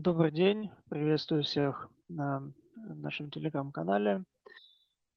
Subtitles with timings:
[0.00, 4.22] Добрый день, приветствую всех на нашем телеграм-канале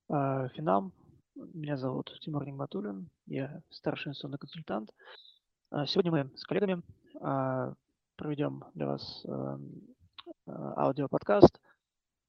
[0.09, 0.91] а, Финам.
[1.35, 4.89] Меня зовут Тимур Нигматуллин, я старший инвестиционный консультант.
[5.69, 6.81] А, сегодня мы с коллегами
[8.15, 9.23] проведем для вас
[10.47, 11.61] аудиоподкаст.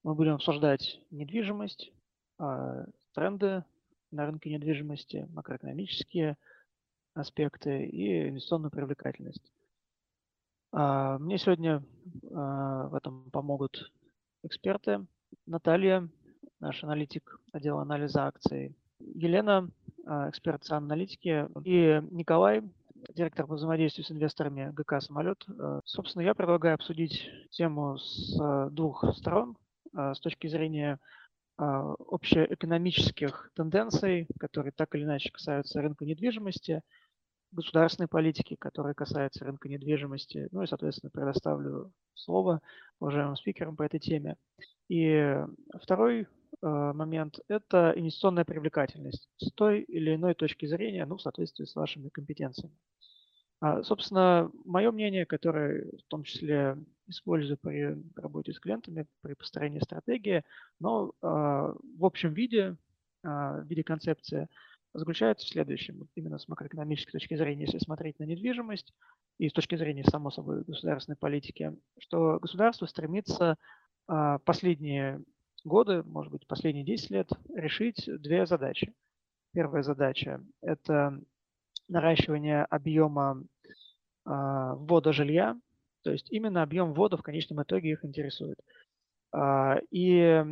[0.03, 1.91] Мы будем обсуждать недвижимость,
[3.15, 3.65] тренды
[4.11, 6.37] на рынке недвижимости, макроэкономические
[7.15, 9.51] аспекты и инвестиционную привлекательность.
[10.73, 11.83] А, мне сегодня
[12.33, 13.93] а, в этом помогут
[14.43, 15.07] эксперты.
[15.47, 16.09] Наталья,
[16.61, 18.75] наш аналитик отдела анализа акций.
[18.99, 19.69] Елена,
[20.07, 21.47] а, эксперт аналитики.
[21.65, 22.63] И Николай,
[23.15, 25.45] директор по взаимодействию с инвесторами ГК «Самолет».
[25.85, 29.57] Собственно, я предлагаю обсудить тему с двух сторон.
[29.93, 31.01] С точки зрения
[31.59, 36.81] общеэкономических тенденций, которые так или иначе касаются рынка недвижимости–
[37.53, 40.49] государственной политики, которая касается рынка недвижимости.
[40.51, 42.61] Ну и, соответственно, предоставлю слово
[42.99, 44.37] уважаемым спикерам по этой теме.
[44.89, 45.37] И
[45.81, 46.27] второй э,
[46.63, 52.09] момент– это инвестиционная привлекательность с той или иной точки зрения, ну, в соответствии с вашими
[52.09, 52.77] компетенциями.
[53.61, 59.81] А, собственно, мое мнение, которое в том числе использую при работе с клиентами, при построении
[59.81, 60.43] стратегии,
[60.81, 62.77] но э, в общем виде,
[63.25, 64.49] э, в виде концепции–
[64.95, 68.93] заключается в следующем, именно с макроэкономической точки зрения, если смотреть на недвижимость,
[69.39, 73.57] и с точки зрения, само собой, государственной политики, что государство стремится
[74.07, 75.23] а, последние
[75.65, 78.93] годы, может быть, последние 10 лет, решить две задачи.
[79.55, 81.19] Первая задача– это
[81.89, 83.43] наращивание объема
[84.25, 85.59] а, ввода жилья,
[86.03, 88.59] то есть именно объем ввода в конечном итоге их интересует.
[89.33, 90.45] А, и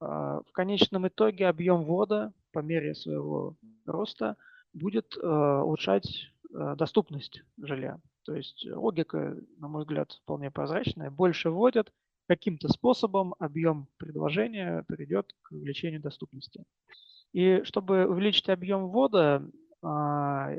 [0.00, 4.36] в конечном итоге объем ввода по мере своего роста
[4.72, 7.98] будет э, улучшать э, доступность жилья.
[8.24, 11.10] То есть логика, на мой взгляд, вполне прозрачная.
[11.10, 11.92] Больше вводят,
[12.28, 16.64] каким-то способом объем предложения приведет к увеличению доступности.
[17.32, 19.42] И чтобы увеличить объем ввода,
[19.82, 20.52] а,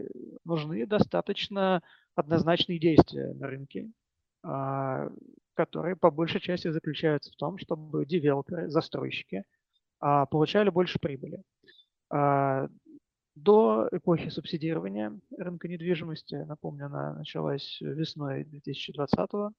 [0.43, 1.81] нужны достаточно
[2.15, 3.89] однозначные действия на рынке,
[4.43, 5.09] а,
[5.53, 9.45] которые по большей части заключаются в том, чтобы девелоперы, застройщики
[9.99, 11.43] а, получали больше прибыли.
[12.15, 12.67] А,
[13.33, 19.49] до эпохи субсидирования рынка недвижимости, напомню, она началась весной 2020 э,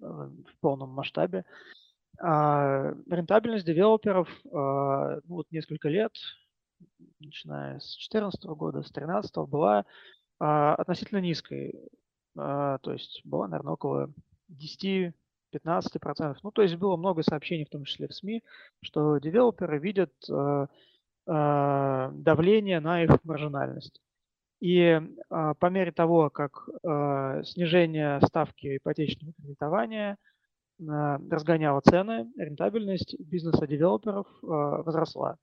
[0.00, 1.44] в полном масштабе.
[2.18, 6.12] А, рентабельность девелоперов а, ну, вот несколько лет,
[7.20, 9.84] начиная с 2014 года, с 2013 была
[10.38, 11.78] относительно низкой.
[12.34, 14.12] То есть была, наверное, около
[14.48, 15.14] 10
[15.54, 16.36] 15%.
[16.42, 18.42] Ну, то есть было много сообщений, в том числе в СМИ,
[18.80, 20.12] что девелоперы видят
[21.26, 24.00] давление на их маржинальность.
[24.62, 30.18] И а, по мере того, как э, снижение ставки ипотечного кредитования
[30.78, 35.36] э, разгоняло цены, рентабельность бизнеса девелоперов возросла.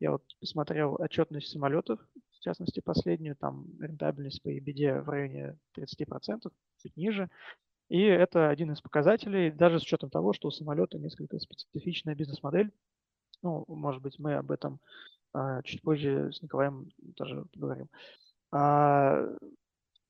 [0.00, 2.00] Я вот посмотрел отчетность самолетов,
[2.32, 6.50] в частности последнюю, там рентабельность по EBD в районе 30%,
[6.82, 7.30] чуть ниже.
[7.88, 12.72] И это один из показателей, даже с учетом того, что у самолета несколько специфичная бизнес-модель.
[13.44, 14.80] Ну, может быть, мы об этом
[15.34, 17.88] а, чуть позже с Николаем тоже поговорим.
[18.52, 19.22] А,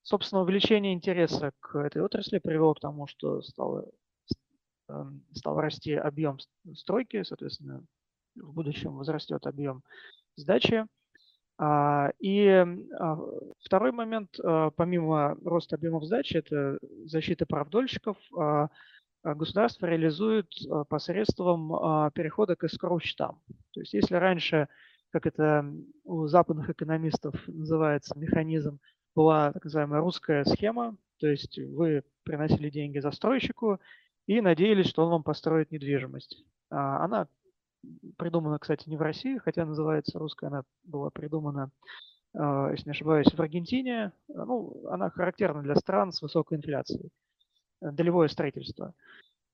[0.05, 3.91] собственно, увеличение интереса к этой отрасли привело к тому, что стало,
[4.89, 6.39] эм, стал расти объем
[6.75, 7.85] стройки, соответственно,
[8.37, 9.83] в будущем возрастет объем
[10.37, 10.87] сдачи.
[11.59, 12.65] А, и
[13.61, 14.37] второй момент,
[14.77, 18.17] помимо роста объемов сдачи, это защита прав дольщиков.
[19.25, 20.47] Государство реализует
[20.89, 21.69] посредством
[22.13, 23.41] перехода к escrow счетам.
[23.73, 24.69] То есть если раньше
[25.15, 25.65] как это
[26.03, 28.81] у западных экономистов называется, механизм,
[29.15, 33.79] была так называемая русская схема, то есть вы приносили деньги застройщику
[34.27, 36.43] и надеялись, что он вам построит недвижимость.
[36.69, 37.29] А она
[38.17, 41.71] придумана, кстати, не в России, хотя называется русская, она была придумана,
[42.37, 44.11] а, если не ошибаюсь, в Аргентине.
[44.27, 47.11] Ну, она характерна для стран с высокой инфляцией.
[47.93, 48.95] Долевое строительство.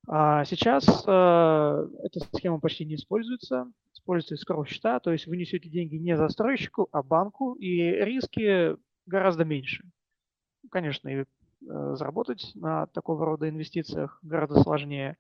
[0.07, 3.71] А сейчас э, эта схема почти не используется
[4.01, 8.77] используется escrow счета, то есть вы несете деньги не застройщику, а банку, и риски
[9.07, 9.85] гораздо меньше.
[10.71, 11.25] Конечно, и э,
[11.61, 15.17] заработать на такого рода инвестициях гораздо сложнее,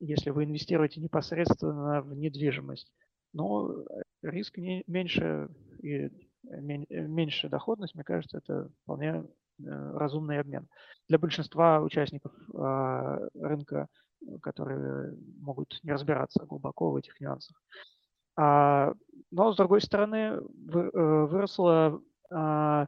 [0.00, 2.92] если вы инвестируете непосредственно в недвижимость.
[3.32, 3.84] Но
[4.22, 5.48] риск не, меньше
[5.82, 6.10] и
[6.42, 9.24] меньше доходность, мне кажется, это вполне э,
[9.66, 10.68] разумный обмен.
[11.08, 13.88] Для большинства участников э, рынка,
[14.42, 17.60] которые могут не разбираться глубоко в этих нюансах.
[18.36, 18.92] А,
[19.30, 20.40] но, с другой стороны, э,
[20.70, 22.86] выросло а,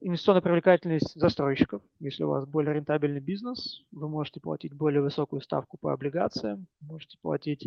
[0.00, 1.82] инвестиционная привлекательность застройщиков.
[2.00, 7.18] Если у вас более рентабельный бизнес, вы можете платить более высокую ставку по облигациям, можете
[7.20, 7.66] платить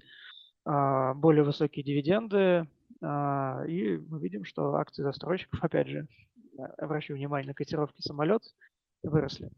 [0.65, 2.68] а, более высокие дивиденды.
[3.01, 6.07] А, и мы видим, что акции застройщиков, опять же,
[6.78, 8.44] обращу внимание на котировки самолет,
[9.04, 9.50] выросли.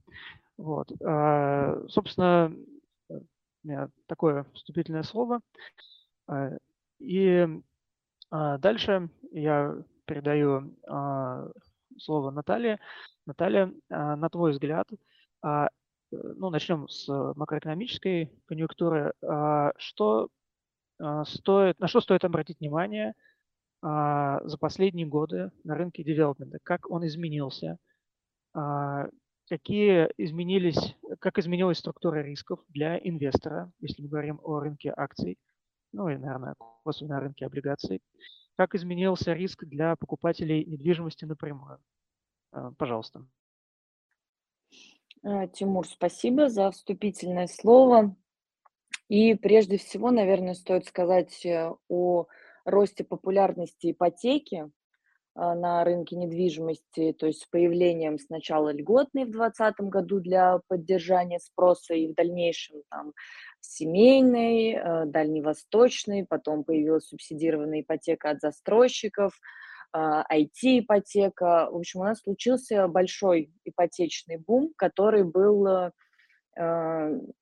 [0.57, 0.91] Вот.
[1.03, 2.53] А, собственно,
[3.63, 5.41] меня такое вступительное слово.
[6.99, 7.47] И
[8.31, 9.75] дальше я
[10.05, 10.75] передаю
[11.97, 12.79] слово Наталье.
[13.25, 14.87] Наталья, на твой взгляд,
[15.43, 19.13] ну, начнем с макроэкономической конъюнктуры.
[19.77, 20.29] Что
[21.25, 23.13] стоит, на что стоит обратить внимание
[23.81, 26.59] за последние годы на рынке девелопмента?
[26.63, 27.77] Как он изменился?
[29.49, 35.37] Какие изменились, как изменилась структура рисков для инвестора, если мы говорим о рынке акций,
[35.91, 38.01] ну и, наверное, косвенно на рынке облигаций?
[38.55, 41.79] Как изменился риск для покупателей недвижимости напрямую?
[42.51, 43.25] А, пожалуйста.
[45.53, 48.15] Тимур, спасибо за вступительное слово.
[49.07, 52.27] И прежде всего, наверное, стоит сказать э, о
[52.65, 54.71] росте популярности ипотеки
[55.33, 61.39] а, на рынке недвижимости, то есть с появлением сначала льготной в 2020 году для поддержания
[61.39, 63.13] спроса и в дальнейшем там
[63.61, 69.39] семейной, э, дальневосточной, потом появилась субсидированная ипотека от застройщиков,
[69.93, 71.67] IT-ипотека.
[71.69, 75.91] В общем, у нас случился большой ипотечный бум, который был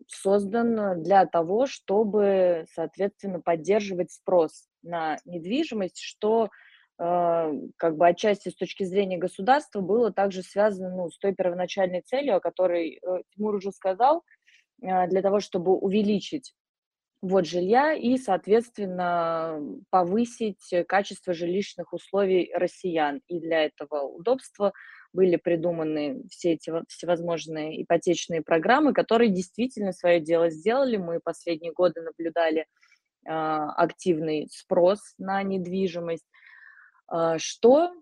[0.07, 6.49] создан для того, чтобы, соответственно, поддерживать спрос на недвижимость, что
[6.97, 12.35] как бы отчасти с точки зрения государства было также связано ну, с той первоначальной целью,
[12.35, 12.99] о которой
[13.33, 14.23] Тимур уже сказал–
[14.83, 16.53] а, для того, чтобы увеличить
[17.21, 19.59] вот жилья и, соответственно,
[19.89, 23.21] повысить качество жилищных условий россиян.
[23.27, 24.71] И для этого удобства
[25.11, 30.95] были придуманы все эти всевозможные ипотечные программы, которые действительно свое дело сделали.
[30.95, 32.65] Мы последние годы наблюдали э,
[33.29, 36.25] активный спрос на недвижимость,
[37.11, 37.93] э, что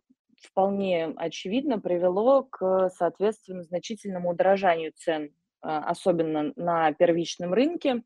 [0.41, 5.31] вполне очевидно привело к, соответственно, значительному удорожанию цен
[5.61, 8.03] а, особенно на первичном рынке,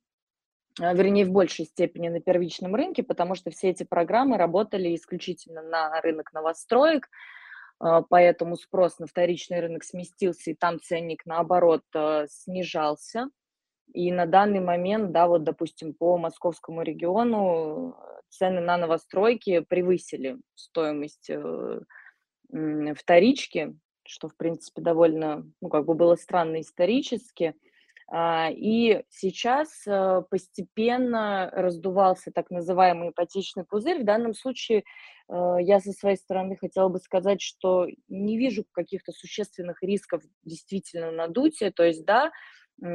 [0.79, 5.62] а, вернее, в большей степени на первичном рынке, потому что все эти программы работали исключительно
[5.62, 7.09] на рынок новостроек,
[7.79, 11.83] а, поэтому спрос на вторичный рынок сместился, и там ценник, наоборот,
[12.29, 13.29] снижался.
[13.93, 17.95] И на данный момент, да, вот, допустим, по московскому региону
[18.29, 21.81] цены на новостройки превысили стоимость э,
[22.95, 27.55] вторички, что, в принципе, довольно, ну, как бы было странно исторически.
[28.13, 34.01] А, и сейчас э, постепенно раздувался так называемый ипотечный пузырь.
[34.01, 34.83] В данном случае
[35.29, 41.11] э, я со своей стороны хотела бы сказать, что не вижу каких-то существенных рисков действительно
[41.11, 41.71] надутия.
[41.71, 42.31] То есть, да,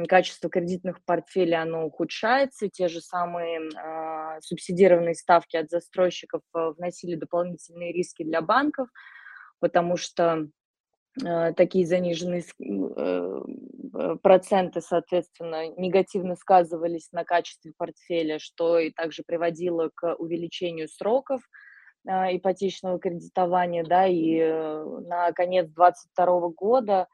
[0.07, 7.15] качество кредитных портфелей, оно ухудшается, те же самые э, субсидированные ставки от застройщиков э, вносили
[7.15, 8.89] дополнительные риски для банков,
[9.59, 10.47] потому что
[11.25, 19.89] Э, такие заниженные э, проценты, соответственно, негативно сказывались на качестве портфеля, что и также приводило
[19.95, 21.41] к увеличению сроков
[22.07, 24.39] э, ипотечного кредитования, да, и
[25.07, 27.07] на конец 2022 года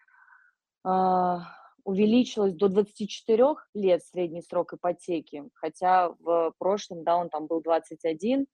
[1.84, 8.46] увеличилось до 24 лет средний срок ипотеки, хотя в прошлом, да, он там был 21,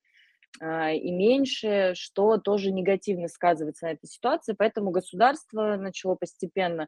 [0.61, 4.55] а, и меньше, что тоже негативно сказывается на этой ситуации.
[4.57, 6.87] Поэтому государство начало постепенно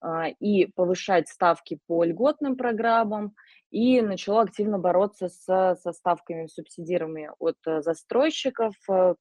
[0.00, 3.34] а, и повышать ставки по льготным программам,
[3.70, 8.74] и начало активно бороться с, со ставками субсидируемыми от э, застройщиков.
[8.88, 9.14] Э,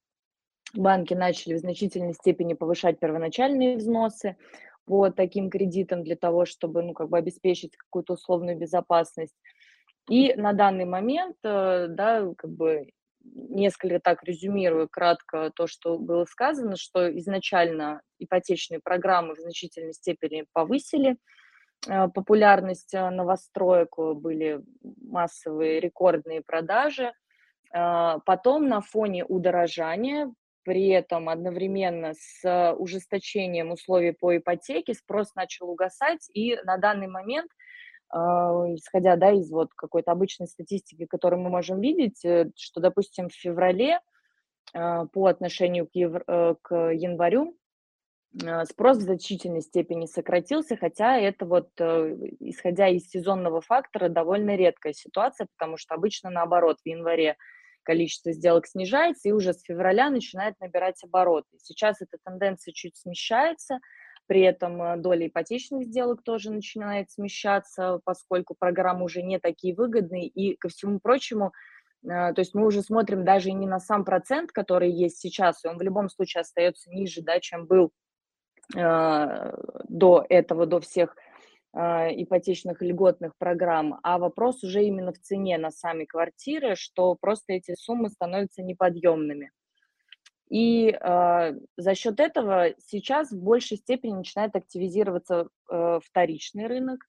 [0.73, 4.38] банки начали в значительной степени повышать первоначальные взносы
[4.89, 9.36] по таким кредитам для того, чтобы ну, как бы обеспечить какую-то условную безопасность.
[10.10, 12.89] И на данный момент, э, да, как бы
[13.24, 20.46] несколько так резюмирую кратко то, что было сказано, что изначально ипотечные программы в значительной степени
[20.53, 21.17] повысили
[21.88, 27.13] э, популярность э, новостроек, были массовые рекордные продажи.
[27.72, 36.29] Потом на фоне удорожания, при этом одновременно с ужесточением условий по ипотеке спрос начал угасать,
[36.33, 37.51] и на данный момент–
[38.11, 43.29] а, исходя да, из вот какой-то обычной статистики, которую мы можем видеть, э, что, допустим,
[43.29, 43.99] в феврале
[44.73, 47.55] а, по отношению к, евро, э, к январю
[48.43, 54.55] а, спрос в значительной степени сократился, хотя это вот, э, исходя из сезонного фактора, довольно
[54.55, 57.37] редкая ситуация, потому что обычно наоборот, в январе
[57.83, 61.57] количество сделок снижается, и уже с февраля начинает набирать обороты.
[61.62, 63.79] Сейчас эта тенденция чуть смещается–
[64.29, 70.27] При этом доля ипотечных сделок тоже начинает смещаться, поскольку программы уже не такие выгодные.
[70.27, 71.51] И ко всему прочему,
[72.03, 75.77] то есть мы уже смотрим даже не на сам процент, который есть сейчас, и он
[75.77, 77.91] в любом случае остается ниже, да, чем был
[78.71, 81.15] до этого, до всех
[81.73, 87.75] ипотечных льготных программ, а вопрос уже именно в цене на сами квартиры, что просто эти
[87.75, 89.51] суммы становятся неподъемными.
[90.49, 97.05] И э, за счет этого сейчас в большей степени начинает активизироваться э, вторичный рынок,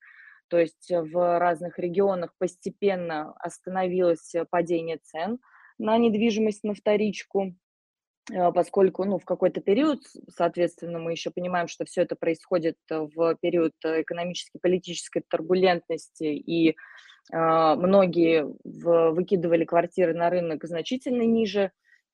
[0.47, 5.39] то есть в разных регионах постепенно остановилось падение цен
[5.79, 7.55] на недвижимость на вторичку.
[8.33, 13.35] А, поскольку, ну, в какой-то период, соответственно, мы еще понимаем, что все это происходит в
[13.41, 16.73] период экономической, политической турбулентности, и э,
[17.31, 21.71] многие в, выкидывали квартиры на рынок значительно ниже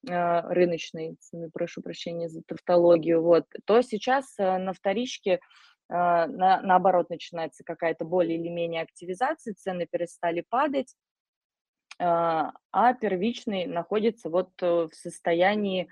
[0.08, 5.40] э, рыночной цены, прошу прощения за тавтологию, вот, то сейчас э, на вторичке э,
[5.90, 10.96] на, наоборот начинается какая-то более или менее активизация, цены перестали падать,
[12.00, 15.90] а, а первичный находится вот э, в состоянии,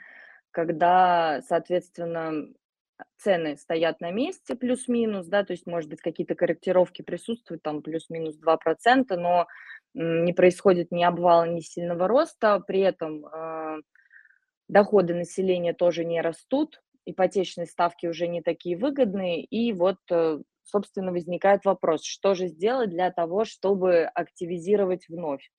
[0.51, 2.47] когда, соответственно,
[3.17, 8.38] цены стоят на месте плюс-минус, да, то есть, может быть, какие-то корректировки присутствуют, там плюс-минус
[8.39, 9.47] 2%, но
[9.93, 13.81] не происходит ни обвала, ни сильного роста, при этом э,
[14.67, 21.12] доходы населения тоже не растут, ипотечные ставки уже не такие выгодные, и вот, э, собственно,
[21.12, 25.50] возникает вопрос, что же сделать для того, чтобы активизировать вновь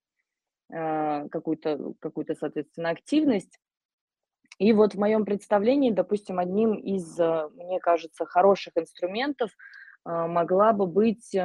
[0.68, 3.58] какую-то, какую-то, соответственно, активность.
[4.58, 9.50] И вот в моем представлении, допустим, одним из, а, мне кажется, хороших инструментов
[10.04, 11.36] а, могла бы быть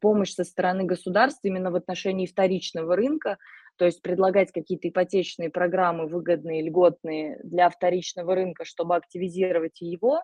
[0.00, 3.38] помощь со стороны государства именно в отношении вторичного рынка,
[3.76, 10.22] то есть предлагать какие-то ипотечные программы выгодные, льготные для вторичного рынка, чтобы активизировать его,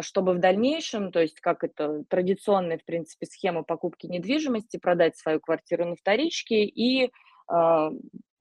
[0.00, 5.38] чтобы в дальнейшем, то есть как это традиционная, в принципе, схема покупки недвижимости, продать свою
[5.38, 7.10] квартиру на вторичке и а,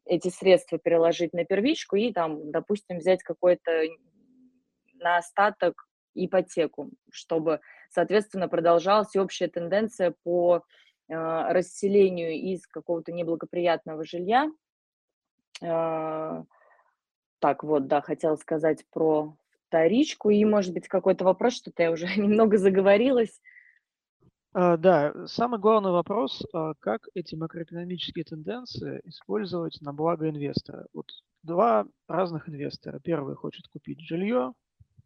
[0.06, 3.72] эти средства переложить на первичку и там, допустим, взять какой-то
[5.00, 7.60] на остаток ипотеку, чтобы,
[7.90, 10.64] соответственно, продолжалась общая тенденция по
[11.08, 14.50] э, расселению из какого-то неблагоприятного жилья.
[15.62, 16.44] Э,
[17.40, 19.36] так, вот, да, хотела сказать про
[19.68, 23.42] вторичку, и, может быть, какой-то вопрос, что-то я уже немного заговорилась.
[24.58, 30.88] А, да, самый главный вопрос, а, как эти макроэкономические тенденции использовать на благо инвестора.
[30.94, 31.08] Вот
[31.44, 33.02] два разных инвестора.
[33.02, 34.54] Первый хочет купить жилье,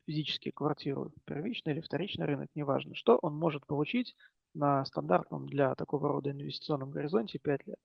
[0.05, 4.13] физически квартиру, первичный или вторичный рынок, неважно, что он может получить
[4.53, 7.79] на стандартном для такого рода инвестиционном горизонте 5 лет.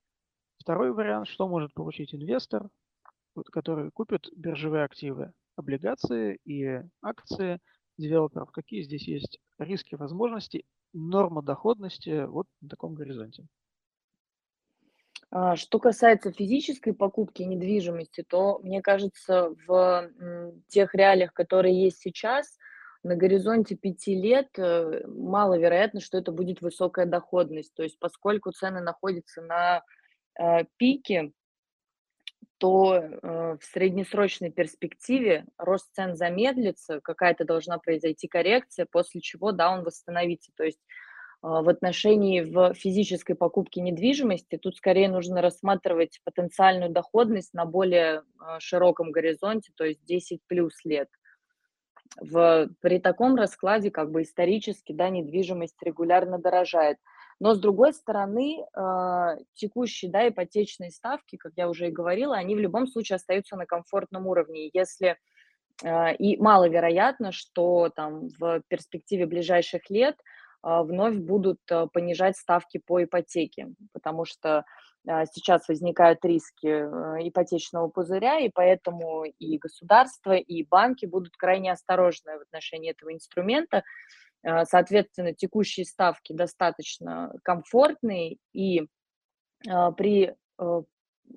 [0.59, 2.69] Второй вариант, что может получить инвестор,
[3.53, 7.59] который купит биржевые активы, облигации и акции
[7.97, 13.47] девелоперов, какие здесь есть риски, возможности норма доходности вот на таком горизонте.
[15.31, 20.11] А, что касается физической покупки недвижимости, то, мне кажется, в
[20.69, 22.57] тех реалиях, которые есть сейчас,
[23.03, 27.75] на горизонте пяти лет э, маловероятно, что это будет высокая доходность.
[27.75, 29.83] То есть поскольку цены находятся на
[30.39, 31.33] э, пике,
[32.65, 39.71] то э, в среднесрочной перспективе рост цен замедлится, какая-то должна произойти коррекция, после чего, да,
[39.71, 40.51] он восстановится.
[40.57, 40.83] То есть э,
[41.43, 48.61] в отношении в физической покупке недвижимости тут скорее нужно рассматривать потенциальную доходность на более э,
[48.61, 51.11] широком горизонте, то есть 10 плюс лет.
[52.19, 56.97] В, при таком раскладе как бы исторически да, недвижимость регулярно дорожает–
[57.41, 62.55] но с другой стороны, а, текущие да, ипотечные ставки, как я уже и говорила, они
[62.55, 64.71] в любом случае остаются на комфортном уровне.
[64.73, 65.17] Если
[65.85, 70.17] а, и маловероятно, что там в перспективе ближайших лет
[70.63, 71.61] а, вновь будут
[71.93, 74.65] понижать ставки по ипотеке, потому что
[75.07, 76.67] сейчас возникают риски
[77.29, 83.83] ипотечного пузыря, и поэтому и государство, и банки будут крайне осторожны в отношении этого инструмента.
[84.45, 88.87] А, соответственно, текущие ставки достаточно комфортные, и
[89.69, 90.83] а, при э,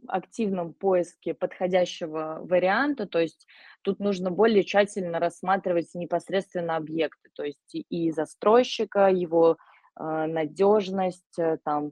[0.08, 3.48] активном поиске подходящего варианта, то есть
[3.82, 9.58] тут нужно более тщательно рассматривать непосредственно объекты, то есть и застройщика, его
[10.00, 11.92] надежность, э, там,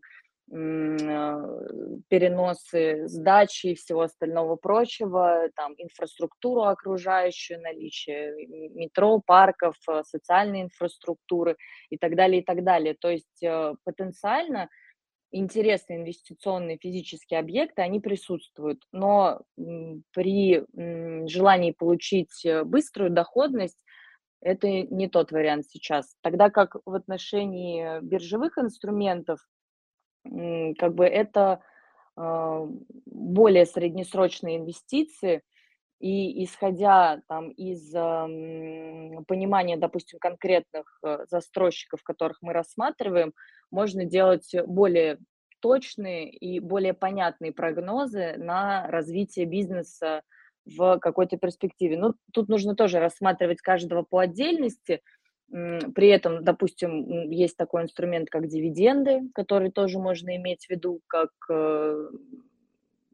[2.07, 8.33] переносы сдачи и всего остального прочего, там, инфраструктуру окружающую, наличие
[8.69, 11.57] метро, парков, э, социальной инфраструктуры
[11.89, 12.95] и так далее, и так далее.
[12.99, 14.69] То есть э, потенциально
[15.31, 19.41] интересные инвестиционные физические объекты, они присутствуют, но
[20.13, 20.63] при
[21.27, 23.79] желании получить э, быструю доходность
[24.41, 26.15] это не тот вариант сейчас.
[26.21, 29.39] Тогда как в отношении биржевых инструментов,
[30.77, 31.62] как бы это
[32.15, 32.65] а,
[33.05, 35.41] более среднесрочные инвестиции,
[36.00, 43.34] и исходя там из понимания, допустим, конкретных э, застройщиков, которых мы рассматриваем,
[43.72, 45.20] можно делать более
[45.62, 50.22] точные и более понятные прогнозы на развитие бизнеса
[50.65, 51.98] в какой-то перспективе.
[51.98, 55.01] Ну, тут нужно тоже рассматривать каждого по отдельности.
[55.49, 61.29] При этом, допустим, есть такой инструмент, как дивиденды, который тоже можно иметь в виду как
[61.49, 62.09] э,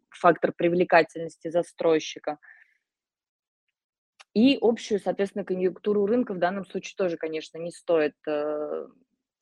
[0.10, 2.40] фактор привлекательности застройщика.
[4.34, 8.88] И общую, соответственно, конъюнктуру рынка в данном случае тоже, конечно, не стоит э,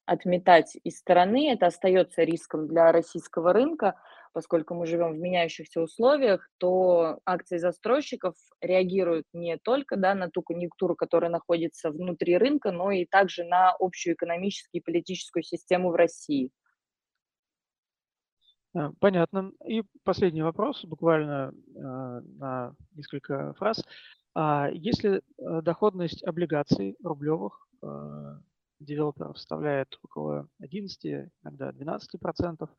[0.09, 1.51] отметать из стороны.
[1.51, 3.95] Это остается риском для российского рынка,
[4.33, 10.41] поскольку мы живем в меняющихся условиях, то акции застройщиков реагируют не только да, на ту
[10.41, 15.95] конъюнктуру, которая находится внутри рынка, но и также на общую экономическую и политическую систему в
[15.95, 16.51] России.
[18.75, 19.51] Э, понятно.
[19.67, 23.83] И последний вопрос, буквально э, на несколько фраз.
[24.33, 27.67] А если э, доходность облигаций рублевых
[28.79, 32.69] девелоперов составляет около 11, иногда 12 процентов,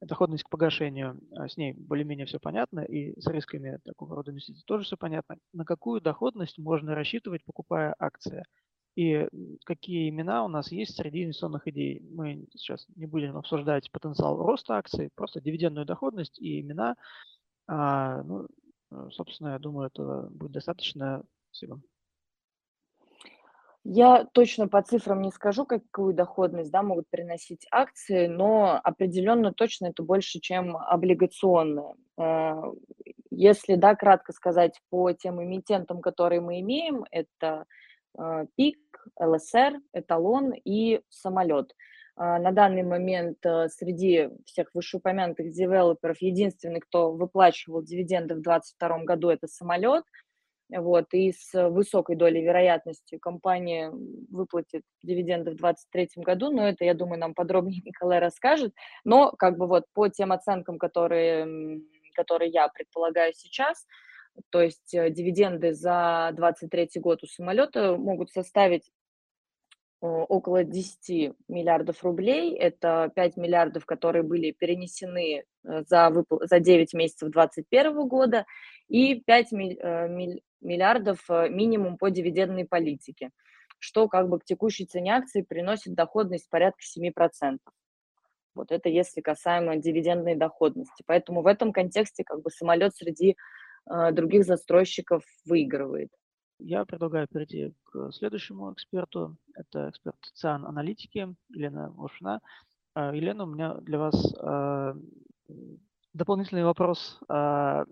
[0.00, 4.62] доходность к погашению, а с ней более-менее все понятно, и с рисками такого рода инвестиций
[4.66, 5.36] тоже все понятно.
[5.52, 8.44] На какую доходность можно рассчитывать, покупая акции?
[8.96, 9.28] И
[9.64, 12.00] какие имена у нас есть среди инвестиционных идей?
[12.10, 16.96] Мы сейчас не будем обсуждать потенциал роста акций, просто дивидендную доходность и имена.
[17.68, 18.48] А, ну,
[19.10, 21.22] собственно, я думаю, это будет достаточно.
[21.50, 21.80] Спасибо.
[23.90, 29.86] Я точно по цифрам не скажу, какую доходность да, могут приносить акции, но определенно точно
[29.86, 31.94] это больше, чем облигационные.
[32.18, 32.60] Э,
[33.30, 37.64] если да, кратко сказать по тем эмитентам, которые мы имеем, это
[38.18, 38.78] э, ПИК,
[39.18, 41.74] ЛСР, Эталон и самолет.
[42.18, 43.38] Э, на данный момент
[43.70, 50.04] среди всех вышеупомянутых девелоперов единственный, кто выплачивал дивиденды в 2022 году, это самолет–
[50.70, 53.90] вот, и с высокой долей вероятности компания
[54.30, 58.74] выплатит дивиденды в 2023 году, но это, я думаю, нам подробнее Николай расскажет.
[59.04, 61.80] Но как бы вот по тем оценкам, которые,
[62.14, 63.86] которые я предполагаю сейчас,
[64.50, 68.90] то есть э, дивиденды за 2023 год у самолета могут составить
[70.00, 72.54] около 10 миллиардов рублей.
[72.56, 76.38] Это 5 миллиардов, которые были перенесены э, за, выпл...
[76.42, 78.46] за 9 месяцев 2021 года,
[78.88, 83.30] и 5 миллиардов э, минимум по дивидендной политике,
[83.78, 87.58] что как бы к текущей цене акций приносит доходность порядка 7%.
[88.54, 91.02] Вот это если касаемо дивидендной доходности.
[91.06, 93.36] Поэтому в этом контексте как бы самолет среди
[93.90, 96.10] э, других застройщиков выигрывает.
[96.60, 99.36] Я предлагаю перейти к следующему эксперту.
[99.54, 102.40] Это эксперт ЦИАН аналитики Елена Ушина.
[102.96, 104.94] Э, Елена, у меня для вас э,
[106.14, 107.20] дополнительный вопрос.
[107.28, 107.84] Э,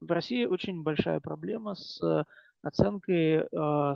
[0.00, 2.24] в России очень большая проблема с
[2.62, 3.46] оценкой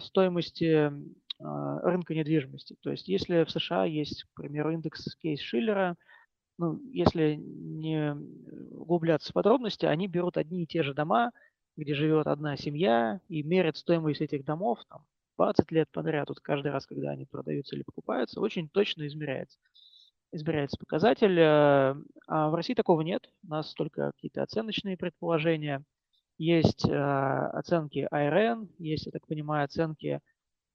[0.00, 0.92] стоимости
[1.38, 2.76] рынка недвижимости.
[2.80, 5.96] То есть если в США есть, к примеру, индекс кейс Шиллера,
[6.58, 8.16] ну, если не
[8.70, 11.32] углубляться в подробности, они берут одни и те же дома,
[11.76, 15.04] где живет одна семья, и мерят стоимость этих домов там,
[15.36, 19.58] 20 лет подряд, вот каждый раз, когда они продаются или покупаются, очень точно измеряется.
[20.30, 21.38] Измеряется показатель.
[21.38, 21.94] Э,
[22.26, 23.30] а в России такого нет.
[23.44, 25.84] У нас только какие-то оценочные предположения.
[26.38, 30.20] Есть э, оценки IRN, есть, я так понимаю, оценки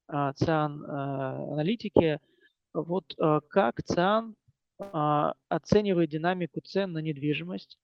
[0.09, 2.19] э, ЦИАН аналитики.
[2.73, 3.15] Вот
[3.49, 4.35] как ЦИАН
[4.77, 7.79] оценивает динамику цен на недвижимость?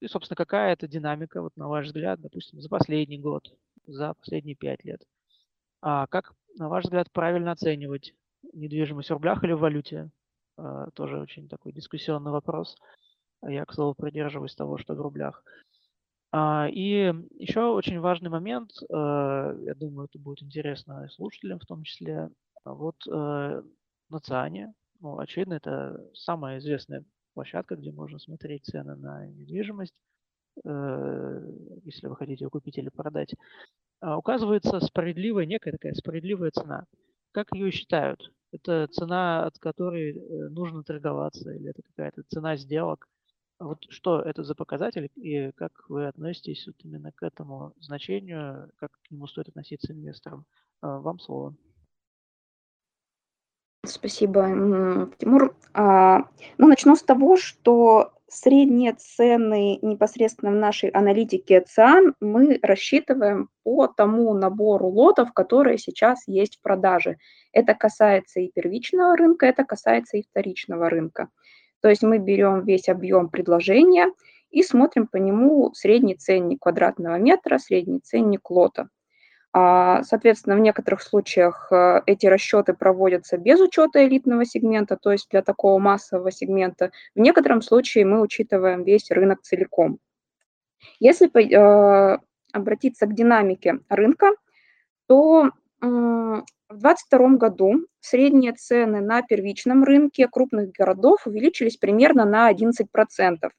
[0.00, 3.52] А, и, собственно, какая это динамика, вот на ваш взгляд, допустим, за последний год,
[3.86, 5.02] за последние пять лет?
[5.82, 8.14] А как, на ваш взгляд, правильно оценивать
[8.52, 10.10] недвижимость в рублях или в валюте?
[10.56, 12.76] А, тоже очень такой дискуссионный вопрос.
[13.42, 15.42] Я, к слову, придерживаюсь того, что в рублях.
[16.32, 21.82] А, и еще очень важный момент, а, я думаю, это будет интересно слушателям в том
[21.82, 22.30] числе.
[22.62, 23.62] Вот э,
[24.10, 29.94] на ЦИАНе, ну, очевидно, это самая известная площадка, где можно смотреть цены на недвижимость,
[30.64, 31.40] э,
[31.84, 33.34] если вы хотите ее купить или продать,
[34.00, 36.86] а, указывается справедливая, некая такая справедливая цена.
[37.32, 38.32] Как ее считают?
[38.52, 43.06] Это цена, от которой э, нужно торговаться, или это какая-то цена сделок?
[43.60, 48.90] Вот что это за показатель и как вы относитесь вот именно к этому значению, как
[48.92, 50.46] к нему стоит относиться инвесторам?
[50.80, 51.54] А, вам слово.
[53.84, 55.54] Спасибо, Тимур.
[55.72, 56.24] А,
[56.58, 63.88] ну, начну с того, что средние цены непосредственно в нашей аналитике ЦИАН мы рассчитываем по
[63.88, 67.16] тому набору лотов, которые сейчас есть в продаже.
[67.52, 71.28] Это касается и первичного рынка, это касается и вторичного рынка.
[71.80, 74.12] То есть мы берем весь объем предложения
[74.50, 78.90] и смотрим по нему средний ценник квадратного метра, средний ценник лота.
[79.52, 85.28] А, соответственно, в некоторых случаях э, эти расчеты проводятся без учета элитного сегмента, то есть
[85.30, 86.92] для такого массового сегмента.
[87.16, 89.98] В некотором случае мы учитываем весь рынок целиком.
[91.00, 92.18] Если э,
[92.52, 94.30] обратиться к динамике рынка,
[95.06, 103.50] то в 2022 году средние цены на первичном рынке крупных городов увеличились примерно на 11%.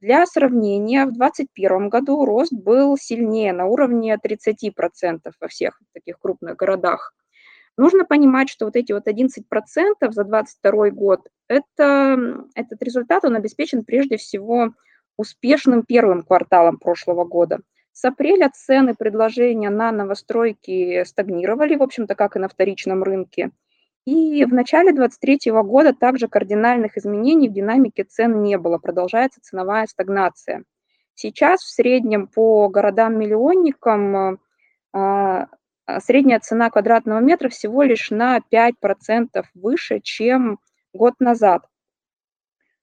[0.00, 6.56] Для сравнения, в 2021 году рост был сильнее, на уровне 30% во всех таких крупных
[6.56, 7.14] городах.
[7.76, 9.32] Нужно понимать, что вот эти вот 11%
[10.10, 14.72] за 2022 год, это, этот результат, он обеспечен прежде всего
[15.16, 17.58] успешным первым кварталом прошлого года.
[17.92, 23.50] С апреля цены предложения на новостройки стагнировали, в общем-то, как и на вторичном рынке–
[24.08, 29.86] и в начале 2023 года также кардинальных изменений в динамике цен не было, продолжается ценовая
[29.86, 30.64] стагнация.
[31.14, 34.38] Сейчас в среднем по городам-миллионникам
[34.94, 35.48] а,
[35.84, 40.58] а, средняя цена квадратного метра всего лишь на 5% выше, чем
[40.94, 41.66] год назад.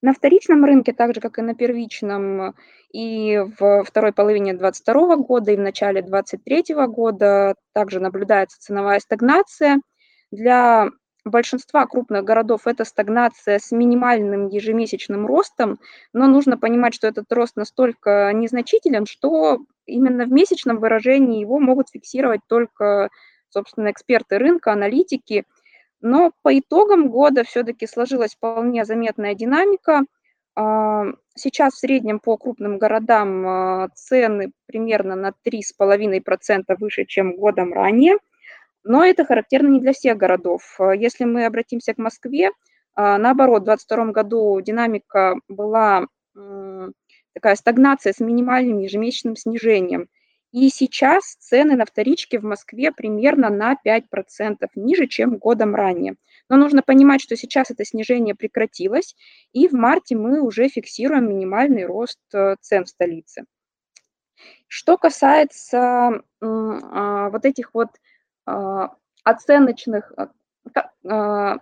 [0.04, 2.54] На вторичном рынке, так же как и на первичном,
[2.94, 9.82] и в второй половине 2022 года, и в начале 2023 года также наблюдается ценовая стагнация.
[10.30, 10.90] Для
[11.26, 15.80] большинства крупных городов это стагнация с минимальным ежемесячным ростом,
[16.14, 21.90] но нужно понимать, что этот рост настолько незначителен, что именно в месячном выражении его могут
[21.90, 23.10] фиксировать только,
[23.50, 25.46] собственно, эксперты рынка, аналитики.
[26.02, 30.04] Но по итогам года все-таки сложилась вполне заметная динамика.
[30.56, 37.74] А, сейчас в среднем по крупным городам а, цены примерно на 3,5% выше, чем годом
[37.74, 38.18] ранее–
[38.86, 40.62] но это характерно не для всех городов.
[40.80, 42.52] Э, если мы обратимся к Москве,
[42.94, 46.08] а, наоборот, в 2022 году динамика была
[47.34, 50.08] такая стагнация с минимальным ежемесячным снижением.
[50.52, 56.16] И сейчас цены на вторичке в Москве примерно на 5% ниже, чем годом ранее.
[56.50, 59.16] Но нужно понимать, что сейчас это снижение прекратилось,
[59.52, 63.44] и в марте мы уже фиксируем минимальный рост э, цен в столице.
[64.68, 67.90] Что касается а, вот этих вот
[69.24, 70.30] оценочных, а,
[71.08, 71.58] а,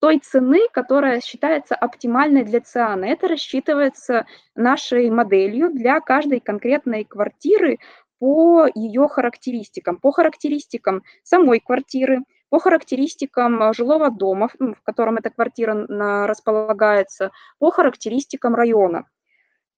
[0.00, 3.04] той цены, которая считается оптимальной для циана.
[3.04, 7.78] Это рассчитывается нашей моделью для каждой конкретной квартиры
[8.18, 15.86] по ее характеристикам, по характеристикам самой квартиры, по характеристикам жилого дома, в котором эта квартира
[16.26, 19.06] располагается, по характеристикам района.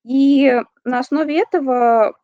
[0.05, 2.14] И на основе этого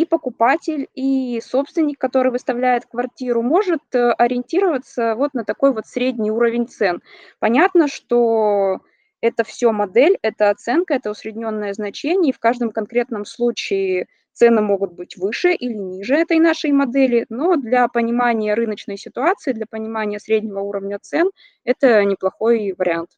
[0.00, 6.30] и покупатель, и собственник, который выставляет квартиру, может э, ориентироваться вот на такой вот средний
[6.30, 7.02] уровень цен.
[7.38, 8.80] Понятно, что
[9.20, 14.92] это все модель, это оценка, это усредненное значение, и в каждом конкретном случае цены могут
[14.94, 20.60] быть выше или ниже этой нашей модели, но для понимания рыночной ситуации, для понимания среднего
[20.60, 21.30] уровня цен,
[21.64, 23.10] это неплохой вариант.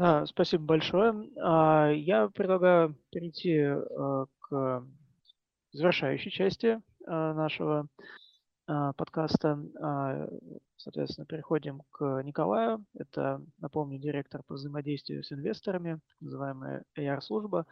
[0.00, 1.28] Да, спасибо большое.
[1.42, 4.82] А, я предлагаю перейти а, к
[5.72, 7.86] завершающей части а, нашего
[8.66, 9.58] подкаста.
[10.76, 12.82] Соответственно, переходим к Николаю.
[12.94, 17.66] Это, напомню, директор по взаимодействию с инвесторами, называемая AR-служба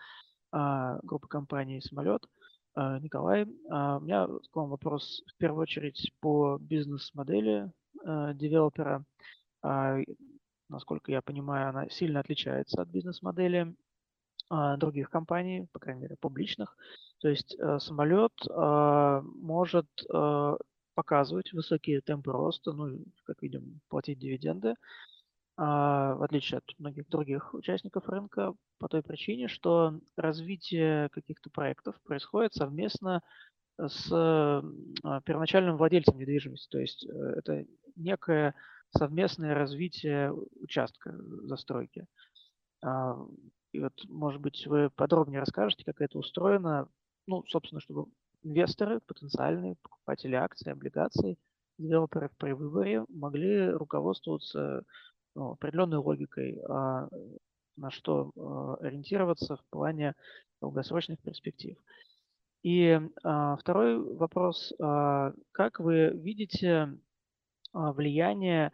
[0.51, 2.27] группы компаний «Самолет».
[2.75, 7.71] Николай, у меня к вам вопрос в первую очередь по бизнес-модели
[8.35, 9.05] девелопера
[10.69, 13.75] насколько я понимаю, она сильно отличается от бизнес-модели
[14.51, 16.77] а, других компаний, по крайней мере, публичных.
[17.21, 20.57] То есть э, самолет а, может э,
[20.95, 24.75] показывать высокие темпы роста, ну, как видим, платить дивиденды,
[25.57, 32.01] а, в отличие от многих других участников рынка, по той причине, что развитие каких-то проектов
[32.05, 33.23] происходит совместно
[33.77, 34.09] с
[35.25, 36.69] первоначальным владельцем недвижимости.
[36.69, 37.65] То есть э, это
[37.97, 38.55] некая
[38.96, 42.07] совместное развитие участка застройки.
[42.83, 43.16] А,
[43.72, 46.88] и вот, может быть, вы подробнее расскажете, как это устроено,
[47.27, 48.07] ну, собственно, чтобы
[48.42, 51.38] инвесторы, потенциальные покупатели акций, облигаций,
[51.79, 54.85] девелоперы при выборе могли руководствоваться
[55.35, 57.09] ну, определенной логикой, а,
[57.77, 60.14] на что а, ориентироваться в плане
[60.61, 61.77] долгосрочных перспектив.
[62.62, 64.72] И а, второй вопрос.
[64.81, 66.98] А, как вы видите
[67.93, 68.73] влияние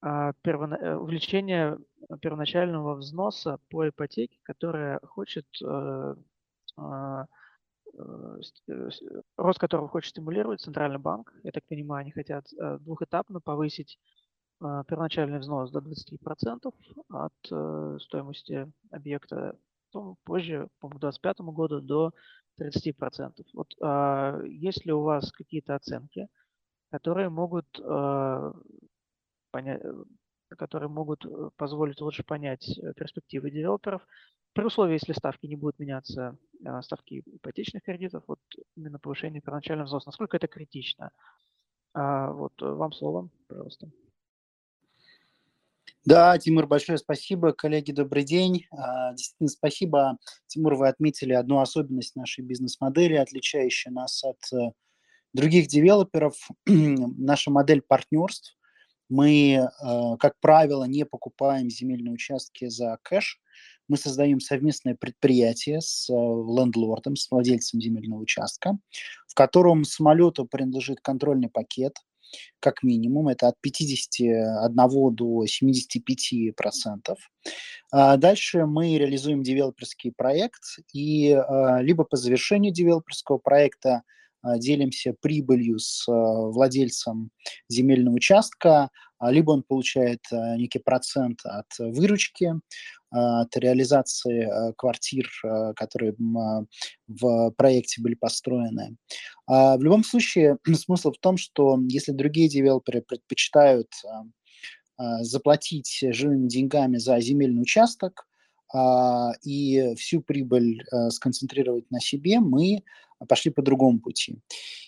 [0.00, 0.74] а, первона...
[0.76, 1.78] Э, увеличение
[2.20, 7.26] первоначального взноса по ипотеке, которая хочет а,
[9.36, 11.32] рост которого хочет стимулировать Центральный банк.
[11.42, 12.46] Я так понимаю, они хотят
[12.80, 13.98] двухэтапно повысить
[14.60, 16.74] первоначальный взнос до 20%
[17.08, 19.56] от стоимости объекта,
[19.96, 22.12] потом позже, по 2025 году, до
[22.60, 23.44] 30%.
[23.54, 26.28] Вот а, есть ли у вас какие-то оценки,
[26.90, 28.52] которые могут, а,
[29.50, 29.82] понять,
[30.56, 34.06] которые могут э, позволить лучше понять э, перспективы девелоперов,
[34.52, 36.38] при условии, если ставки не будут меняться,
[36.82, 38.38] ставки ипотечных кредитов, вот
[38.74, 41.10] именно повышение первоначального взноса, насколько это критично?
[41.92, 43.90] А, вот э, вам слово, пожалуйста.
[46.04, 47.52] Да, Тимур, большое спасибо.
[47.52, 48.66] Коллеги, добрый день.
[48.70, 50.18] А, действительно, спасибо.
[50.46, 54.72] Тимур, вы отметили одну особенность нашей бизнес-модели, отличающую нас от э,
[55.36, 56.34] других девелоперов.
[56.66, 58.56] Наша модель партнерств.
[59.08, 63.40] Мы, э, как правило, не покупаем земельные участки за кэш.
[63.86, 68.76] Мы создаем совместное предприятие с э, лендлордом, с владельцем земельного участка,
[69.28, 71.94] в котором самолету принадлежит контрольный пакет–
[72.60, 77.18] как минимум, это от 51 до 75 процентов.
[77.90, 84.02] А дальше мы реализуем девелоперский проект, и а, либо по завершению девелоперского проекта
[84.58, 87.30] делимся прибылью с владельцем
[87.68, 92.52] земельного участка, либо он получает некий процент от выручки,
[93.10, 95.30] от реализации квартир,
[95.74, 96.14] которые
[97.08, 98.96] в проекте были построены.
[99.46, 103.88] В любом случае, смысл в том, что если другие девелоперы предпочитают
[105.20, 108.26] заплатить живыми деньгами за земельный участок
[109.44, 112.82] и всю прибыль сконцентрировать на себе, мы
[113.28, 114.38] пошли по другому пути.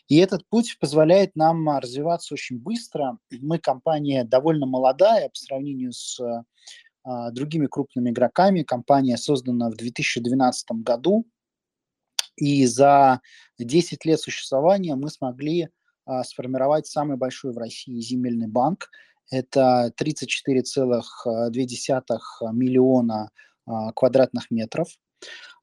[0.09, 3.19] И этот путь позволяет нам развиваться очень быстро.
[3.31, 6.21] Мы компания довольно молодая по сравнению с
[7.05, 8.63] а, другими крупными игроками.
[8.63, 11.27] Компания создана в 2012 году,
[12.37, 13.21] и за
[13.59, 15.69] 10 лет существования мы смогли
[16.05, 18.91] а, сформировать самый большой в России земельный банк.
[19.31, 21.03] Это 34,2
[22.53, 23.31] миллиона
[23.67, 24.89] а, квадратных метров.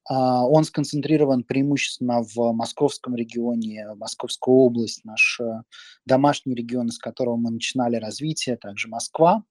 [0.08, 5.62] А, он сконцентрирован преимущественно в московском регионе, Московская область, наш э,
[6.06, 9.44] домашний регион, из которого мы начинали развитие, также Москва.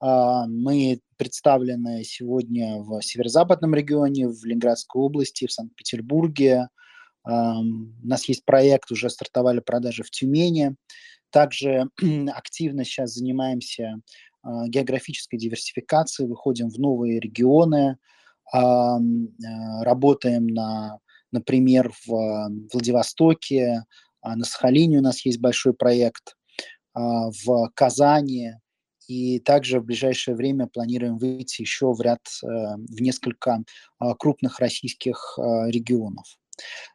[0.00, 6.68] А, мы представлены сегодня в северо-западном регионе, в Ленинградской области, в Санкт-Петербурге.
[7.22, 7.28] У
[8.06, 10.74] нас есть проект, уже стартовали продажи в Тюмени.
[11.30, 11.90] Также
[12.34, 14.00] активно сейчас занимаемся
[14.42, 17.98] а, географической диверсификацией, выходим в новые регионы,
[18.52, 20.98] работаем на,
[21.30, 23.84] например, в Владивостоке,
[24.22, 26.36] а, на Сахалине у нас есть большой проект,
[26.92, 28.52] а, в Казани,
[29.08, 33.64] и также в ближайшее время планируем выйти еще в ряд, э, в несколько
[34.20, 36.26] крупных российских регионов.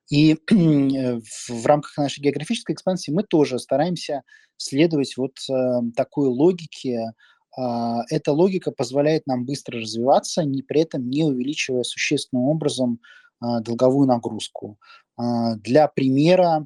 [0.09, 4.21] И в рамках нашей географической экспансии мы тоже стараемся
[4.55, 5.53] следовать вот э,
[5.95, 7.11] такой логике а,
[7.57, 12.99] эта логика позволяет нам быстро развиваться, не, при этом не увеличивая существенным образом
[13.39, 14.77] а, долговую нагрузку.
[15.17, 16.65] А, для примера,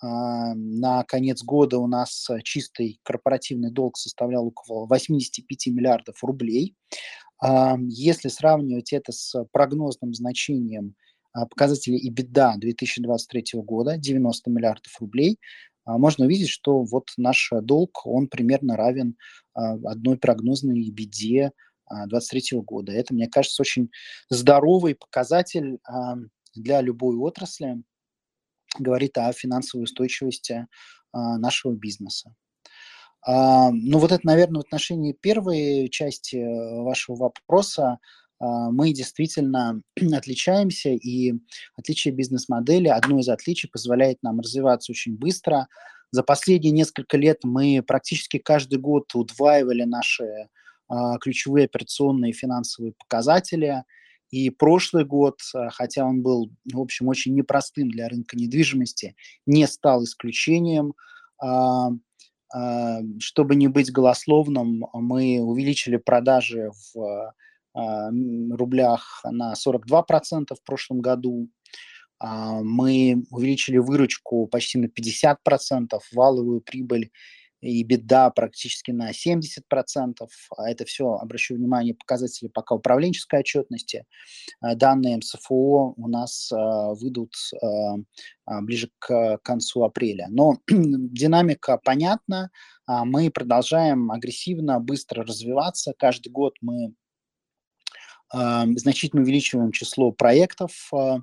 [0.00, 6.76] на конец года у нас чистый корпоративный долг составлял около 85 миллиардов рублей.
[7.42, 10.94] Если сравнивать это с прогнозным значением
[11.32, 15.40] показателей EBITDA 2023 года, 90 миллиардов рублей,
[15.96, 19.16] можно увидеть, что вот наш долг, он примерно равен
[19.54, 21.52] а, одной прогнозной беде
[21.88, 22.92] 2023 года.
[22.92, 23.90] Это, мне кажется, очень
[24.28, 26.16] здоровый показатель а,
[26.54, 27.82] для любой отрасли,
[28.78, 30.66] говорит о финансовой устойчивости
[31.12, 32.34] а, нашего бизнеса.
[33.26, 37.98] Ну вот это, наверное, в отношении первой части э, вашего вопроса
[38.40, 41.34] мы действительно отличаемся, и
[41.76, 45.66] отличие бизнес-модели, одно из отличий позволяет нам развиваться очень быстро,
[46.10, 50.48] за последние несколько лет мы практически каждый год удваивали наши
[50.88, 53.84] а, ключевые операционные финансовые показатели.
[54.30, 59.66] И прошлый год, а, хотя он был, в общем, очень непростым для рынка недвижимости, не
[59.66, 60.94] стал исключением.
[61.42, 61.90] А,
[62.54, 67.34] а, чтобы не быть голословным, мы увеличили продажи в а,
[67.74, 71.48] рублях на 42% в прошлом году.
[72.20, 77.10] А, мы увеличили выручку почти на 50%, валовую прибыль
[77.60, 80.28] и беда практически на 70%.
[80.56, 84.04] А это все, обращу внимание, показатели пока управленческой отчетности.
[84.60, 87.34] А, данные МСФО у нас выйдут
[88.62, 90.26] ближе к концу апреля.
[90.30, 92.50] Но динамика понятна.
[92.86, 95.92] Мы продолжаем агрессивно, быстро развиваться.
[95.98, 96.94] Каждый год мы
[98.32, 101.22] значительно увеличиваем число проектов, в,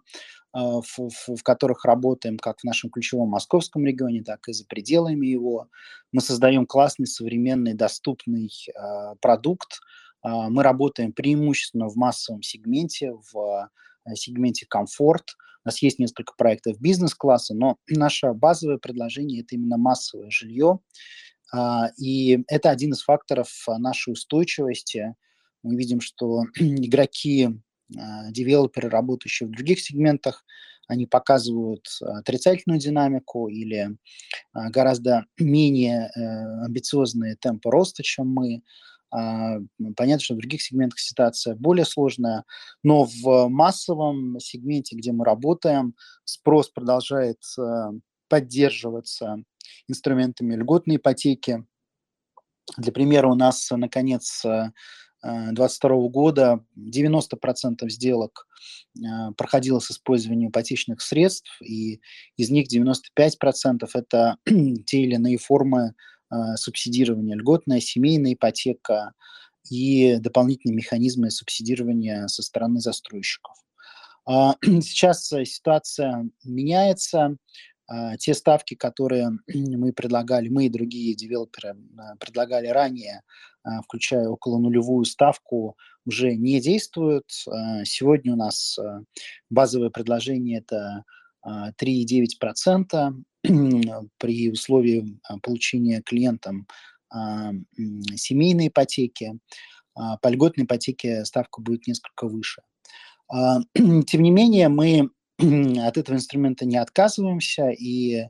[0.53, 5.67] в, в которых работаем как в нашем ключевом московском регионе, так и за пределами его.
[6.11, 8.49] Мы создаем классный, современный, доступный
[9.21, 9.81] продукт.
[10.23, 13.69] Мы работаем преимущественно в массовом сегменте, в
[14.15, 15.35] сегменте комфорт.
[15.65, 20.79] У нас есть несколько проектов бизнес-класса, но наше базовое предложение– это именно массовое жилье.
[21.97, 25.15] И это один из факторов нашей устойчивости.
[25.65, 27.49] Мы видим, что игроки
[27.97, 30.45] а, девелоперы, работающие в других сегментах,
[30.87, 33.97] они показывают отрицательную динамику или
[34.53, 38.61] а, гораздо менее э, амбициозные темпы роста, чем мы.
[39.11, 39.57] А,
[39.97, 42.43] понятно, что в других сегментах ситуация более сложная,
[42.83, 47.91] но в массовом сегменте, где мы работаем, спрос продолжает э,
[48.29, 49.37] поддерживаться
[49.87, 51.65] инструментами льготной ипотеки.
[52.77, 54.43] Для примера, у нас, наконец,
[55.25, 58.47] 2022 года 90% сделок
[59.03, 61.99] а, проходило с использованием ипотечных средств, и
[62.37, 64.37] из них 95% это
[64.85, 65.95] те или иные формы
[66.29, 69.13] а, субсидирования, льготная семейная ипотека
[69.69, 73.55] и дополнительные механизмы субсидирования со стороны застройщиков.
[74.27, 77.37] А, сейчас ситуация меняется,
[78.19, 81.75] те ставки, которые мы предлагали, мы и другие девелоперы
[82.19, 87.25] предлагали ранее, а, включая около нулевую ставку, уже не действуют.
[87.47, 89.01] А, сегодня у нас а,
[89.49, 91.03] базовое предложение– это
[91.47, 93.13] 3,9%
[94.17, 96.65] при условии получения клиентам
[98.15, 99.37] семейной ипотеки.
[99.93, 102.63] По льготной ипотеке ставка будет несколько выше.
[103.75, 108.29] Тем не менее, мы от этого инструмента не отказываемся, и а,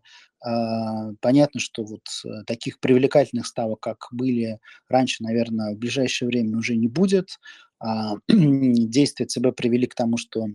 [1.22, 6.76] понятно, что вот э, таких привлекательных ставок, как были раньше, наверное, в ближайшее время уже
[6.76, 7.40] не будет.
[7.80, 10.46] А, действия ЦБ привели к тому, что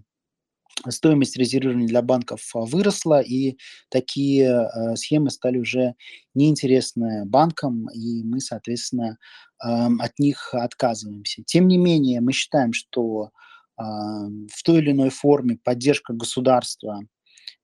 [0.88, 3.56] стоимость резервирования для банков а, выросла, и
[3.88, 5.94] такие схемы стали уже
[6.34, 9.18] неинтересны банкам, и мы, соответственно,
[9.58, 11.42] от них отказываемся.
[11.44, 13.30] Тем не менее, мы считаем, что
[13.76, 17.00] в той или иной форме поддержка государства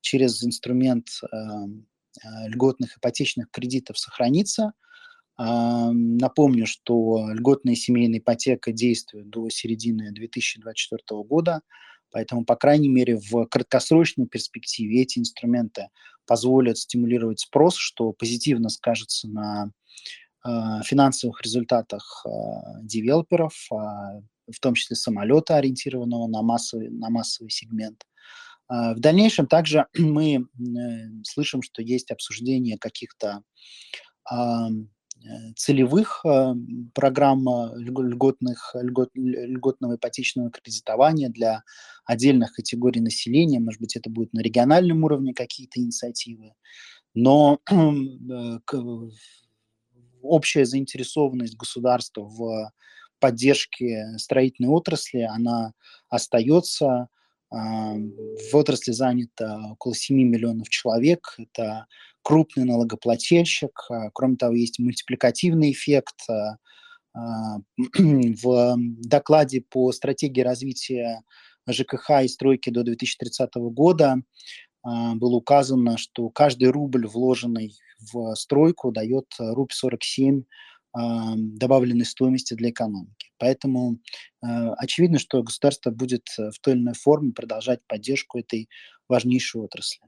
[0.02, 1.08] через инструмент
[2.24, 4.72] льготных ипотечных кредитов сохранится.
[5.38, 11.60] Напомню, что льготная семейная ипотека действует до середины 2024 года,
[12.10, 15.88] поэтому, по крайней мере, в краткосрочной перспективе эти инструменты
[16.26, 19.70] позволят стимулировать спрос, что позитивно скажется на
[20.44, 20.48] э,
[20.84, 22.30] финансовых результатах э,
[22.82, 28.04] девелоперов, а, в том числе самолета, ориентированного на массовый, на массовый сегмент.
[28.68, 30.42] А, в дальнейшем также мы э,
[31.24, 33.42] слышим, что есть обсуждение каких-то
[34.30, 34.36] э,
[35.56, 36.54] целевых а,
[36.94, 37.44] программ
[37.76, 41.62] льготных, льгот, льготного ипотечного кредитования для
[42.04, 43.58] отдельных категорий населения.
[43.58, 46.52] Может быть, это будет на региональном уровне какие-то инициативы.
[47.14, 48.58] Но э,
[50.22, 52.72] общая заинтересованность государства в
[53.18, 55.72] поддержке строительной отрасли, она
[56.08, 57.08] остается.
[57.50, 61.34] В отрасли занято около 7 миллионов человек.
[61.38, 61.86] Это
[62.26, 63.70] крупный налогоплательщик.
[63.88, 66.16] А, кроме того, есть мультипликативный эффект.
[66.28, 66.56] А,
[67.14, 67.58] а,
[67.98, 71.22] в докладе по стратегии развития
[71.70, 74.22] ЖКХ и стройки до 2030 года
[74.84, 77.72] было указано, что каждый рубль, вложенный
[78.12, 80.44] в стройку, дает рубль 47
[80.96, 83.26] добавленной стоимости для экономики.
[83.38, 83.98] Поэтому
[84.42, 84.46] э,
[84.78, 88.68] очевидно, что государство будет э, в той или иной форме продолжать поддержку этой
[89.08, 90.00] важнейшей отрасли.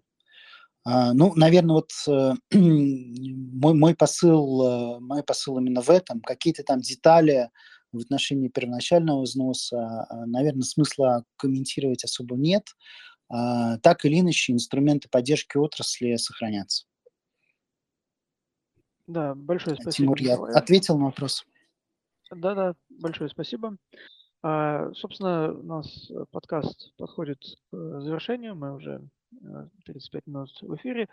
[0.85, 6.21] А, ну, наверное, вот э, мой, мой, посыл, мой посыл именно в этом.
[6.21, 7.51] Какие-то там детали
[7.93, 12.65] в отношении первоначального взноса, наверное, смысла комментировать особо нет.
[13.31, 16.88] А, так или иначе, инструменты поддержки отрасли сохранятся.
[19.09, 20.15] Да, большое спасибо.
[20.15, 21.47] Тимур, я ответил на вопрос.
[22.31, 23.79] Да-да, большое спасибо.
[24.43, 27.39] А, собственно, у нас э, подкаст подходит
[27.71, 28.55] к э, завершению.
[28.55, 29.03] Мы уже
[29.87, 31.09] 35 э, минут в эфире.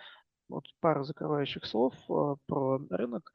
[0.49, 3.31] Вот пара закрывающих слов про рынок.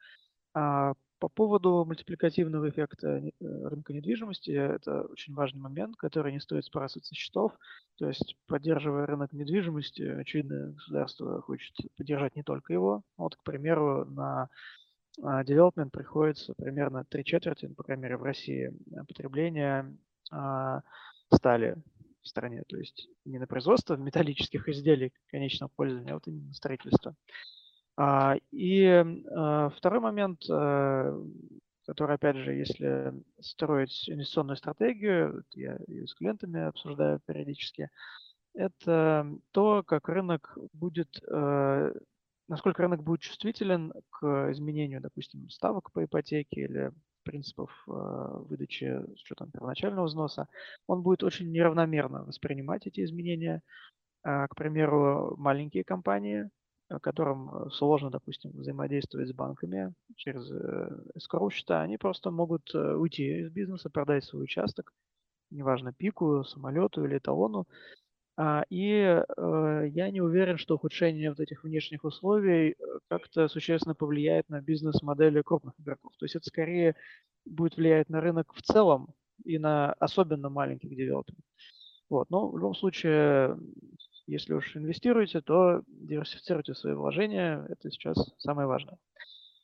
[1.21, 6.65] А, по поводу мультипликативного эффекта э, рынка недвижимости, это очень важный момент, который не стоит
[6.65, 7.53] сбрасывать со счетов.
[7.99, 13.03] То есть, поддерживая рынок недвижимости, очевидно, государство хочет поддержать не только его.
[13.17, 14.49] Вот, к примеру, на
[15.45, 18.73] девелопмент приходится примерно три четверти, ну, по крайней мере, в России,
[19.07, 19.95] потребления
[20.31, 20.81] а,
[21.35, 21.77] стали
[22.23, 22.63] в стране.
[22.69, 27.15] То есть не на производство металлических изделий конечного пользования, а вот именно строительство.
[28.03, 31.25] А, и а, второй момент, э,
[31.85, 37.91] который, опять же, если строить инвестиционную стратегию, я ее с клиентами обсуждаю периодически,
[38.55, 41.93] это то, как рынок будет, э,
[42.49, 46.93] насколько рынок будет чувствителен к изменению, допустим, ставок по ипотеке или
[47.23, 50.49] принципов э, выдачи с учетом первоначального взноса.
[50.87, 53.61] Он будет очень неравномерно воспринимать эти изменения.
[54.23, 56.49] А, к примеру, маленькие компании,
[56.99, 60.51] которым сложно, допустим, взаимодействовать с банками через
[61.17, 64.93] escrow счета, они просто могут э, уйти из бизнеса, продать свой участок,
[65.51, 67.67] неважно, пику, самолету или талону,
[68.43, 72.75] а, и э, я не уверен, что ухудшение вот этих внешних условий э,
[73.09, 76.13] как-то существенно повлияет на бизнес-модели крупных игроков.
[76.19, 76.97] То есть это скорее
[77.45, 79.13] будет влиять на рынок в целом
[79.45, 81.39] и на особенно маленьких девелоперов.
[82.09, 82.31] Вот.
[82.31, 83.59] Но в любом случае,
[84.31, 87.67] если уж инвестируете, то диверсифицируйте свои вложения.
[87.69, 88.99] Это сейчас самое важное.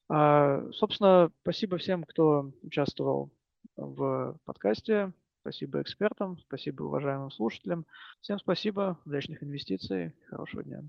[0.08, 3.30] А, собственно, спасибо всем, кто участвовал
[3.76, 5.12] в подкасте.
[5.42, 7.86] Спасибо экспертам, спасибо уважаемым слушателям.
[8.20, 10.82] Всем спасибо, удачных инвестиций, хорошего дня.